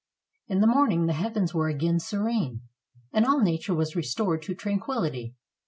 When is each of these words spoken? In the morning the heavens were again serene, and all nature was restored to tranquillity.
In 0.47 0.61
the 0.61 0.65
morning 0.65 1.05
the 1.05 1.13
heavens 1.13 1.53
were 1.53 1.67
again 1.69 1.99
serene, 1.99 2.61
and 3.13 3.23
all 3.23 3.39
nature 3.39 3.75
was 3.75 3.95
restored 3.95 4.41
to 4.41 4.55
tranquillity. 4.55 5.35